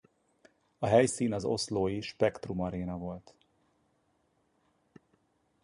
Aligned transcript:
A 0.79 0.85
helyszín 0.87 1.33
az 1.33 1.43
oslói 1.45 2.01
Spektrum 2.01 2.59
Aréna 2.61 2.97
volt. 2.97 3.35